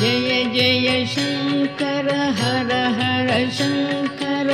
[0.00, 4.50] ஜெய ஜெய சங்கர ஹர ஹர சங்கர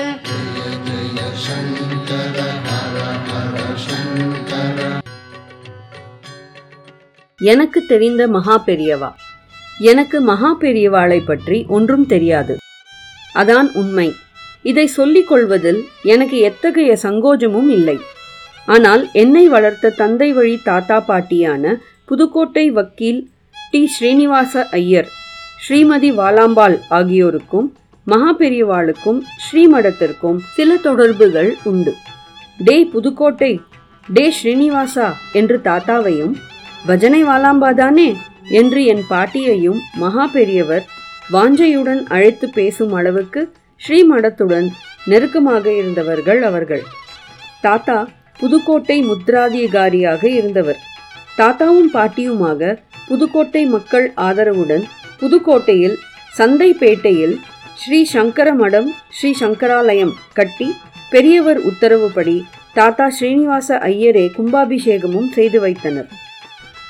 [0.87, 2.39] ஜெய சங்கர
[2.69, 2.97] ஹர
[3.29, 4.79] ஹர சங்கர
[7.41, 9.11] எனக்கு தெரிந்த மகா பெரியவா.
[9.91, 12.57] எனக்கு மகா பெரியவாளை பற்றி ஒன்றும் தெரியாது.
[13.43, 14.09] அதான் உண்மை.
[14.71, 15.81] இதை சொல்லிக் கொள்வதில்
[16.15, 17.99] எனக்கு எத்தகைய சங்கோஜமும் இல்லை.
[18.77, 21.77] ஆனால் என்னை வளர்த்த தந்தை வழி தாத்தா பாட்டியான
[22.11, 23.23] புதுக்கோட்டை வக்கீல்
[23.71, 23.83] டி.
[23.95, 25.11] ஸ்ரீனிவாச ஐயர்
[25.67, 27.69] ஸ்ரீமதி வாலாம்பாள் ஆகியோருக்கும்
[28.05, 31.93] மகா பெரியவாளுக்கும் ஸ்ரீமடத்திற்கும் சில தொடர்புகள் உண்டு.
[32.59, 33.61] டே புதுக்கோட்டை
[34.09, 36.35] டே ஸ்ரீனிவாசா என்று தாத்தாவையும்
[36.87, 38.17] பஜனை வாலாம்பாதானே
[38.51, 40.85] என்று என் பாட்டியையும் மகா பெரியவர்
[41.33, 44.69] வாஞ்சையுடன் அழைத்து பேசும் அளவுக்கு ஸ்ரீமடத்துடன்
[45.05, 46.85] நெருக்கமாக இருந்தவர்கள் அவர்கள்.
[47.61, 48.09] தாத்தா
[48.39, 50.81] புதுக்கோட்டை முத்ராதிகாரியாக இருந்தவர்.
[51.37, 52.79] தாத்தாவும் பாட்டியுமாக
[53.09, 54.85] புதுக்கோட்டை மக்கள் ஆதரவுடன்
[55.21, 55.97] புதுக்கோட்டையில்
[56.39, 57.37] சந்தைப்பேட்டையில்
[57.83, 60.69] ஸ்ரீ சங்கர மடம் ஸ்ரீ சங்கராலயம் கட்டி
[61.11, 62.37] பெரியவர் உத்தரவுப்படி
[62.79, 66.09] தாத்தா ஸ்ரீனிவாச ஐயரே கும்பாபிஷேகமும் செய்து வைத்தனர்.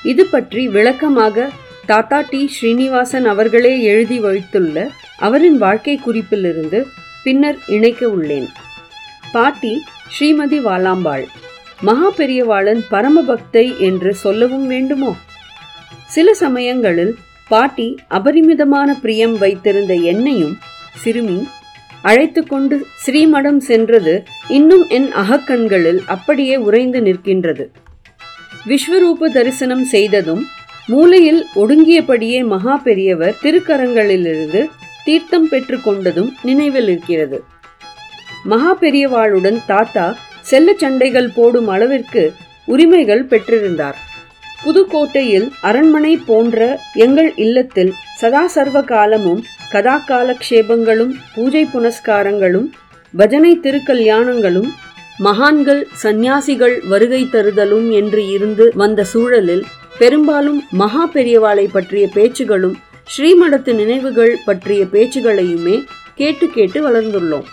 [0.03, 1.45] இது பற்றி விளக்கமாக
[1.85, 2.41] தாத்தா டி.
[2.55, 4.77] ஸ்ரீனிவாசன் அவர்களே எழுதி வைத்துள்ள
[5.17, 6.79] அவரின் வாழ்க்கை குறிப்பிலிருந்து
[7.23, 8.47] பின்னர் இணைக்க உள்ளேன்.
[9.31, 9.73] பாட்டி
[10.15, 11.25] ஸ்ரீமதி வாலாம்பாள்
[11.81, 15.11] மகா பெரியவாளன் பரமபக்தை என்று சொல்லவும் வேண்டுமோ?
[16.07, 17.13] சில சமயங்களில்
[17.51, 20.55] பாட்டி அபரிமிதமான பிரியம் வைத்திருந்த என்னையும்
[21.03, 21.37] சிறுமி
[22.01, 24.13] அழைத்து கொண்டு ஸ்ரீமடம் சென்றது
[24.47, 27.65] இன்னும் என் அகக்கண்களில் அப்படியே உறைந்து நிற்கின்றது.
[28.65, 30.43] விஸ்வரூப தரிசனம் செய்ததும்
[30.87, 34.61] மூலையில் ஒடுங்கியபடியே மகா பெரியவர் திருக்கரங்களிலிருந்து
[35.05, 37.39] தீர்த்தம் பெற்று கொண்டதும் நினைவில் இருக்கிறது.
[38.43, 40.07] மகா பெரியவாளுடன் தாத்தா
[40.41, 42.33] செல்ல சண்டைகள் போடும் அளவிற்கு
[42.65, 43.97] உரிமைகள் பெற்றிருந்தார்.
[44.63, 49.41] புதுக்கோட்டையில் அரண்மனை போன்ற எங்கள் இல்லத்தில் சதா சர்வ காலமும்
[49.71, 52.67] கதா காலக்ஷேபங்களும் பூஜை புனஸ்காரங்களும்
[53.13, 54.69] பஜனை திருக்கல்யாணங்களும்
[55.17, 59.63] மகான்கள் சந்நியாசிகள் வருகை தருதலும் என்று இருந்து வந்த சூழலில்
[59.97, 62.75] பெரும்பாலும் மகா பெரியவாளை பற்றிய பேச்சுகளும்
[63.17, 65.83] ஸ்ரீமடத்து நினைவுகள் பற்றிய பேச்சுகளையுமே
[66.15, 67.47] கேட்டு கேட்டு வளர்ந்துள்ளோம்.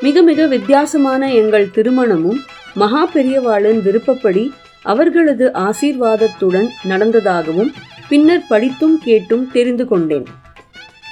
[0.00, 2.40] மிக மிக வித்தியாசமான எங்கள் திருமணமும்
[2.74, 4.52] மகா பெரியவாளின் விருப்பப்படி
[4.84, 7.72] அவர்களது ஆசீர்வாதத்துடன் நடந்ததாகவும்
[8.08, 10.26] பின்னர் படித்தும் கேட்டும் தெரிந்து கொண்டேன்.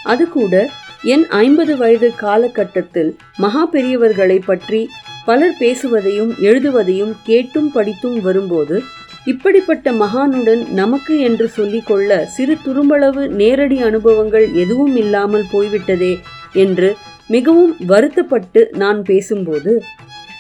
[0.05, 0.69] அது கூட
[1.03, 4.89] என் ஐம்பது வயது காலகட்டத்தில் மகா பெரியவர்களை பற்றி
[5.25, 8.83] பலர் பேசுவதையும் எழுதுவதையும் கேட்டும் படித்தும் வரும்போது
[9.27, 16.21] இப்படிப்பட்ட மகானுடன் நமக்கு என்று சொல்லிக்கொள்ள சிறு துரும்பளவு நேரடி அனுபவங்கள் எதுவும் இல்லாமல் போய்விட்டதே
[16.53, 19.83] என்று மிகவும் வருத்தப்பட்டு நான் பேசும்போது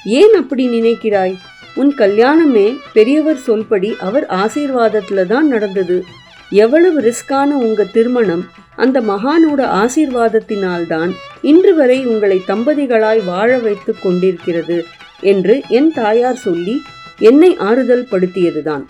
[0.04, 1.36] ஏன் அப்படி நினைக்கிறாய்?
[1.74, 6.04] உன் கல்யாணமே பெரியவர் சொல்படி அவர் ஆசீர்வாதத்துல தான் நடந்தது.
[6.50, 11.10] எவ்வளவு ரிஸ்கான உங்க திருமணம் அந்த மகானோட ஆசீர்வாதத்தினால்தான்
[11.40, 14.84] இன்று வரை உங்களை தம்பதிகளாய் வாழ வைத்து கொண்டிருக்கிறது
[15.20, 16.80] என்று என் தாயார் சொல்லி
[17.18, 18.84] என்னை ஆறுதல் படுத்தியதுதான்.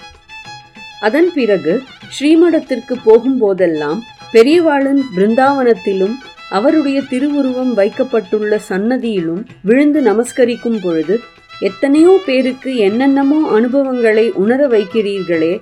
[1.00, 1.82] அதன் பிறகு
[2.18, 4.00] ஸ்ரீமடத்திற்கு போகும்போதெல்லாம்
[4.32, 6.14] பெரியவாளன் பிருந்தாவனத்திலும்
[6.50, 11.20] அவருடைய திருவுருவம் வைக்கப்பட்டுள்ள சன்னதியிலும் விழுந்து நமஸ்கரிக்கும் பொழுது
[11.60, 15.60] எத்தனையோ பேருக்கு என்னென்னமோ அனுபவங்களை உணர வைக்கிறீர்களே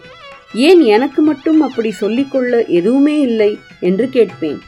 [0.55, 4.59] ஏன் எனக்கு மட்டும் அப்படி சொல்லிக்கொள்ள எதுவுமே இல்லை என்று கேட்பேன்.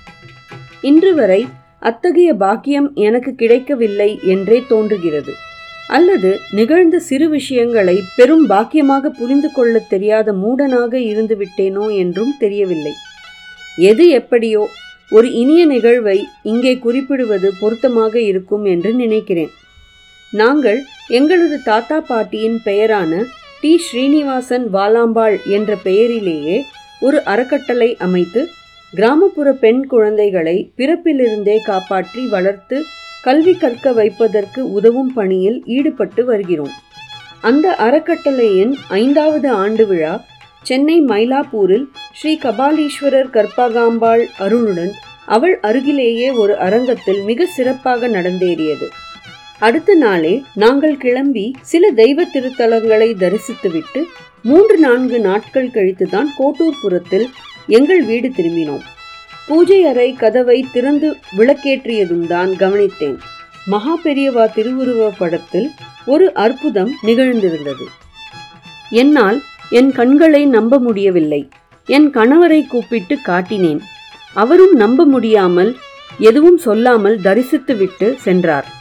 [0.80, 1.46] இன்று வரை
[1.78, 5.32] அத்தகைய பாக்கியம் எனக்கு கிடைக்கவில்லை என்றே தோன்றுகிறது.
[5.88, 12.92] அல்லது நிகழ்ந்த சிறு விஷயங்களை பெரும் பாக்கியமாக புரிந்து கொள்ளத் தெரியாத மூடனாக இருந்து விட்டேனோ என்றும் தெரியவில்லை.
[13.76, 14.68] எது எப்படியோ
[15.10, 19.50] ஒரு இனிய நிகழ்வை இங்கே குறிப்பிடுவது பொருத்தமாக இருக்கும் என்று நினைக்கிறேன்.
[20.32, 23.22] நாங்கள் எங்களது தாத்தா பாட்டியின் பெயரான
[23.60, 23.78] டி.
[23.78, 26.62] ஸ்ரீனிவாசன் வாலாம்பாள் என்ற பெயரிலேயே
[27.00, 28.48] ஒரு அறக்கட்டளை அமைத்து
[28.92, 32.78] கிராமப்புற பெண் குழந்தைகளை பிறப்பிலிருந்தே காப்பாற்றி வளர்த்து
[33.22, 36.72] கல்வி கற்க வைப்பதற்கு உதவும் பணியில் ஈடுபட்டு வருகிறோம்.
[37.40, 40.14] அந்த அறக்கட்டளையின் ஐந்தாவது ஆண்டு விழா
[40.62, 44.92] சென்னை மயிலாப்பூரில் ஸ்ரீ கபாலீஸ்வரர் கற்பகாம்பாள் அருணுடன்
[45.26, 48.88] அவள் அருகிலேயே ஒரு அரங்கத்தில் மிக சிறப்பாக நடந்தேறியது.
[49.60, 54.02] அடுத்த நாளே நாங்கள் கிளம்பி சில தெய்வ திருத்தலங்களை தரிசித்துவிட்டு
[54.42, 57.26] மூன்று நான்கு நாட்கள் கழித்துதான் கோட்டூர்புரத்தில்
[57.66, 58.80] எங்கள் வீடு திரும்பினோம்.
[59.48, 63.18] பூஜை அறை கதவை திறந்து விளக்கேற்றியதும் தான் கவனித்தேன்.
[63.66, 65.70] மகா பெரியவா திருவுருவ படத்தில்
[66.06, 67.86] ஒரு அற்புதம் நிகழ்ந்திருந்தது.
[68.90, 71.48] என்னால் என் கண்களை நம்ப முடியவில்லை.
[71.86, 73.80] என் கணவரை கூப்பிட்டு காட்டினேன்.
[74.32, 75.76] அவரும் நம்ப முடியாமல்
[76.18, 78.78] எதுவும் சொல்லாமல் தரிசித்துவிட்டு சென்றார்.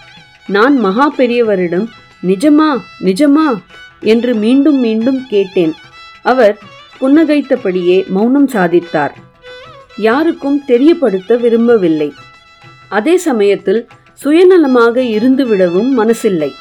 [0.49, 1.87] நான் மகா பெரியவரிடம்
[2.27, 3.47] நிஜமா நிஜமா?
[3.99, 5.73] என்று மீண்டும் மீண்டும் கேட்டேன்.
[6.21, 6.57] அவர்
[7.01, 9.11] புன்னகைத்தபடியே மௌனம் சாதித்தார்.
[9.97, 12.13] யாருக்கும் தெரியப்படுத்த விரும்பவில்லை.
[12.89, 13.87] அதே சமயத்தில்
[14.23, 16.51] சுயநலமாக இருந்துவிடவும் மனசில்லை.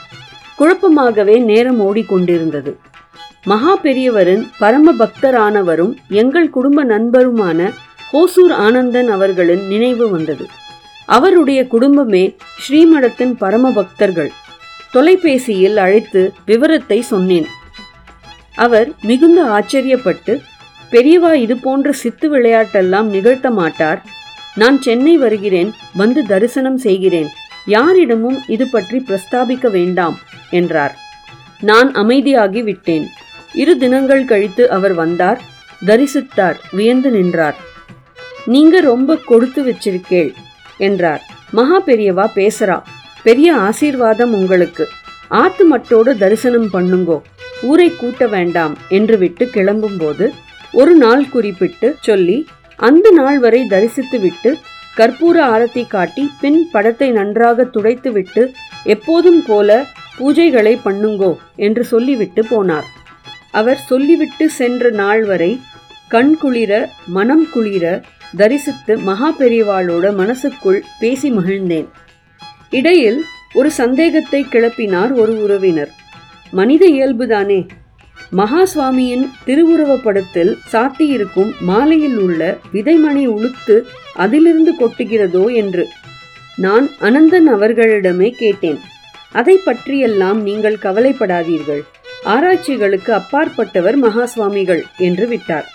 [0.58, 2.76] குழப்பமாகவே நேரம் ஓடிக்கொண்டிருந்தது.
[3.44, 7.72] மகா பெரியவரின் பரம பக்தரானவரும் எங்கள் குடும்ப நண்பருமான
[8.12, 10.46] ஹோசூர் ஆனந்தன் அவர்களின் நினைவு வந்தது.
[11.16, 12.24] அவருடைய குடும்பமே
[12.64, 14.30] ஸ்ரீமடத்தின் பரம பக்தர்கள்
[14.92, 16.20] தொலைபேசியில் அழைத்து
[16.50, 17.48] விவரத்தை சொன்னேன்.
[18.64, 20.34] அவர் மிகுந்த ஆச்சரியப்பட்டு
[20.92, 24.00] பெரியவா இது போன்ற சித்து விளையாட்டெல்லாம் நிகழ்த்த மாட்டார்.
[24.60, 25.70] நான் சென்னை வருகிறேன்
[26.00, 27.28] வந்து தரிசனம் செய்கிறேன்.
[27.74, 30.16] யாரிடமும் இது பற்றி பிரஸ்தாபிக்க வேண்டாம்
[30.60, 30.94] என்றார்.
[31.68, 33.06] நான் அமைதியாகி விட்டேன்.
[33.62, 35.40] இரு தினங்கள் கழித்து அவர் வந்தார்
[35.86, 37.58] தரிசித்தார் வியந்து நின்றார்.
[38.54, 40.30] நீங்க ரொம்ப கொடுத்து வச்சிருக்கேள்.
[40.78, 41.22] என்றார்.
[41.50, 42.82] மகா பெரியவா பேசுறா.
[43.22, 44.86] பெரிய ஆசீர்வாதம் உங்களுக்கு.
[45.28, 47.18] ஆத்து மட்டோடு தரிசனம் பண்ணுங்கோ.
[47.62, 50.26] ஊரை கூட்ட வேண்டாம் என்று விட்டு கிளம்பும்போது
[50.72, 54.50] ஒரு நாள் குறிப்பிட்டு சொல்லி அந்த நாள் வரை தரிசித்து விட்டு
[54.96, 58.52] கற்பூர ஆரத்தி காட்டி பின் படத்தை நன்றாக துடைத்து விட்டு
[58.84, 59.86] எப்போதும் போல
[60.18, 62.88] பூஜைகளை பண்ணுங்கோ என்று சொல்லிவிட்டு போனார்.
[63.50, 65.60] அவர் சொல்லிவிட்டு சென்ற நாள் வரை
[66.08, 66.72] கண் குளிர
[67.06, 68.02] மனம் குளிர
[68.36, 71.86] தரிசித்து மகா பெரியவாளோட மனசுக்குள் பேசி மகிழ்ந்தேன்.
[72.70, 75.90] இடையில் ஒரு சந்தேகத்தை கிளப்பினார் ஒரு உறவினர்.
[76.50, 77.66] மனித இயல்புதானே.
[78.30, 83.82] மகா சுவாமியின் திருவுருவ படத்தில் சாத்தியிருக்கும் மாலையில் உள்ள விதைமணி உளுத்து
[84.14, 85.88] அதிலிருந்து கொட்டுகிறதோ என்று
[86.56, 88.78] நான் அனந்தன் அவர்களிடமே கேட்டேன்.
[89.32, 91.80] அதை பற்றியெல்லாம் நீங்கள் கவலைப்படாதீர்கள்.
[92.24, 95.72] ஆராய்ச்சிகளுக்கு அப்பாற்பட்டவர் மகா சுவாமிகள் என்று விட்டார்.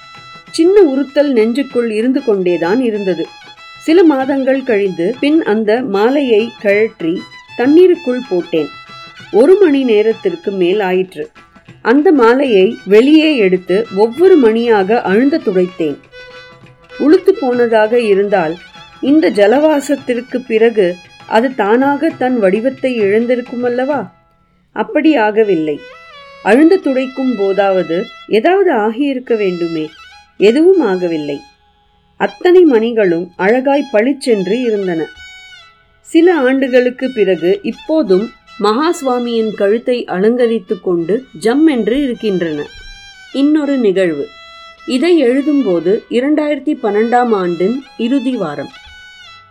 [0.57, 3.23] சின்ன உறுத்தல் நெஞ்சுக்குள் இருந்து கொண்டேதான் இருந்தது.
[3.85, 7.13] சில மாதங்கள் கழிந்து பின் அந்த மாலையை கழற்றி
[7.55, 8.69] தண்ணீருக்குள் போட்டேன்.
[9.31, 11.25] ஒரு மணி நேரத்திற்கு மேல் ஆயிற்று.
[11.81, 15.97] அந்த மாலையை வெளியே எடுத்து ஒவ்வொரு மணியாக அழுந்த துடைத்தேன்.
[17.00, 18.53] உளுத்து போனதாக இருந்தால்
[19.01, 20.88] இந்த ஜலவாசத்திற்கு பிறகு
[21.27, 24.01] அது தானாக தன் வடிவத்தை இழந்திருக்குமல்லவா?
[24.75, 25.77] அப்படி ஆகவில்லை.
[26.44, 27.97] அழுந்த துடைக்கும் போதாவது
[28.27, 29.85] ஏதாவது ஆகியிருக்க வேண்டுமே.
[30.38, 31.39] எதுவும் ஆகவில்லை.
[32.18, 35.06] அத்தனை மணிகளும் அழகாய் பளிச்சென்று இருந்தன.
[36.01, 42.65] சில ஆண்டுகளுக்கு பிறகு இப்போதும் மகா சுவாமியின் கழுத்தை அலங்கரித்து கொண்டு ஜம் என்று இருக்கின்றன.
[43.33, 44.27] இன்னொரு நிகழ்வு.
[44.88, 48.69] இதை எழுதும்போது இரண்டாயிரத்தி பன்னெண்டாம் ஆண்டின் இறுதி வாரம்.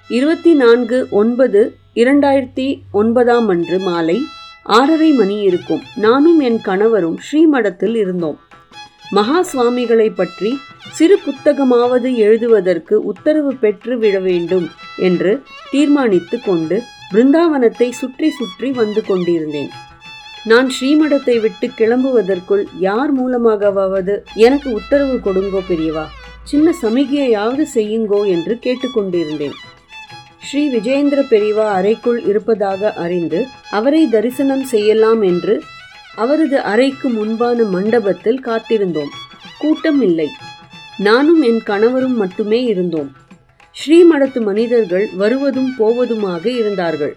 [0.08, 4.20] இருபத்தி நான்கு ஒன்பது இரண்டாயிரத்தி ஒன்பதாம் அன்று மாலை
[4.62, 5.82] ஆறரை மணி இருக்கும்.
[5.96, 8.38] நானும் என் கணவரும் ஸ்ரீமடத்தில் இருந்தோம்.
[9.12, 10.50] மகா சுவாமிகளை பற்றி
[10.92, 14.66] சிறு புத்தகமாவது எழுதுவதற்கு உத்தரவு பெற்று விட வேண்டும்
[14.98, 16.82] என்று தீர்மானித்து கொண்டு
[17.12, 19.70] பிருந்தாவனத்தை சுற்றி சுற்றி வந்து கொண்டிருந்தேன்.
[20.44, 26.06] நான் ஸ்ரீமடத்தை விட்டு கிளம்புவதற்குள் யார் மூலமாகவாவது எனக்கு உத்தரவு கொடுங்கோ பெரியவா
[26.44, 29.54] சின்ன சமிகையாவது செய்யுங்கோ என்று கேட்டுக்கொண்டிருந்தேன்
[30.40, 35.54] ஸ்ரீ விஜயேந்திர பெரியவா அறைக்குள் இருப்பதாக அறிந்து அவரை தரிசனம் செய்யலாம் என்று
[36.16, 39.08] அவரது அறைக்கு முன்பான மண்டபத்தில் காத்திருந்தோம்.
[39.58, 40.28] கூட்டம் இல்லை.
[40.96, 43.16] நானும் என் கணவரும் மட்டுமே இருந்தோம்.
[43.72, 47.16] ஸ்ரீமடத்து மனிதர்கள் வருவதும் போவதுமாக இருந்தார்கள்.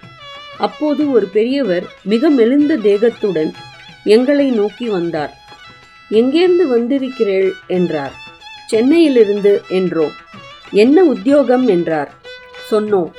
[0.57, 3.53] அப்போது ஒரு பெரியவர் மிக மெலிந்த தேகத்துடன்
[4.03, 5.37] எங்களை நோக்கி வந்தார்.
[6.11, 8.13] எங்கேருந்து வந்திருக்கிறேள் என்றார்.
[8.67, 10.11] சென்னையிலிருந்து என்றோம்.
[10.71, 11.67] என்ன உத்தியோகம்?
[11.67, 12.13] என்றார்.
[12.71, 13.11] சொன்னோம்.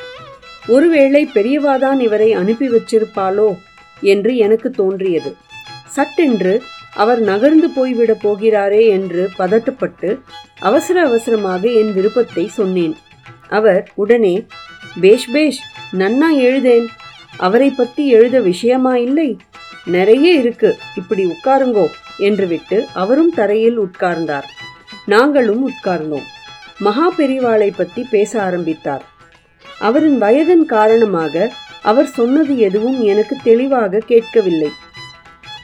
[0.66, 3.58] ஒருவேளை பெரியவாதான் இவரை அனுப்பி வச்சிருப்பாளோ?
[4.00, 5.36] என்று எனக்கு தோன்றியது.
[5.86, 6.62] சட்டென்று
[6.94, 10.20] அவர் நகர்ந்து போய்விடப் போகிறாரே என்று பதட்டப்பட்டு
[10.58, 12.96] அவசர அவசரமாக என் விருப்பத்தை சொன்னேன்.
[13.48, 14.46] அவர் உடனே
[15.00, 15.62] பேஷ் பேஷ்
[15.92, 16.86] நன்னா எழுதேன்.
[17.36, 19.36] அவரை பத்தி எழுத விஷயமா இல்லை?
[19.84, 20.76] நிறைய இருக்கு.
[20.96, 21.86] இப்படி உட்காருங்கோ
[22.18, 24.44] என்று விட்டு அவரும் தரையில் உட்கார்ந்தார்.
[25.06, 26.26] நாங்களும் உட்கார்ந்தோம்.
[26.78, 29.04] மகா பெரிவாளை பத்தி பேச ஆரம்பித்தார்.
[29.78, 31.52] அவரின் வயதின் காரணமாக
[31.82, 34.70] அவர் சொன்னது எதுவும் எனக்கு தெளிவாக கேட்கவில்லை.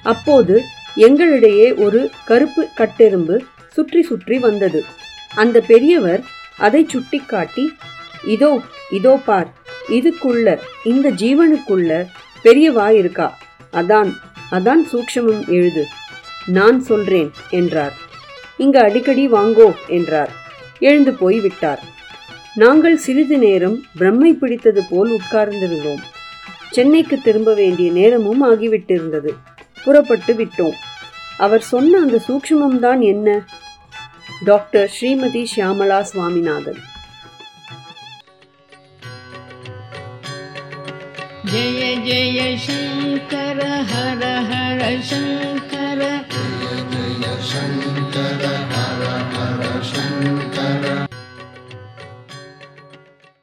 [0.02, 0.54] அப்போது
[0.96, 3.36] எங்களிடையே ஒரு கருப்பு கட்டெரும்பு
[3.68, 4.80] சுற்றி சுற்றி வந்தது.
[5.34, 6.22] அந்த பெரியவர்
[6.58, 7.64] அதை சுட்டிக்காட்டி
[8.24, 9.48] இதோ இதோ பார்
[9.88, 11.90] இதுக்குள்ள இந்த ஜீவனுக்குள்ள
[12.44, 13.38] பெரியவா இருக்கா?
[13.72, 14.10] அதான்
[14.50, 15.84] அதான் சூக்ஷமம் எழுது.
[16.46, 17.94] நான் சொல்றேன் என்றார்.
[18.58, 20.32] இங்க அடிக்கடி வாங்கோ என்றார்.
[20.78, 21.82] எழுந்து போய் விட்டார்.
[22.54, 26.02] நாங்கள் சிறிது நேரம் பிரம்மை பிடித்தது போல் உட்கார்ந்திருந்தோம்.
[26.70, 29.32] சென்னைக்கு திரும்ப வேண்டிய நேரமும் ஆகிவிட்டிருந்தது.
[29.84, 30.78] புறப்பட்டு விட்டோம்.
[31.36, 33.40] அவர் சொன்ன அந்த சூக்ஷமம்தான் என்ன?
[34.44, 36.80] டாக்டர் ஸ்ரீமதி ஷியாமலா சுவாமிநாதன்.
[41.52, 43.60] ஜெய ஜெய சங்கர
[43.92, 46.00] ஹர ஹர சங்கர.
[46.92, 49.02] ஜெய சங்கர ஹர
[49.34, 49.62] ஹர
[49.92, 51.11] சங்கர.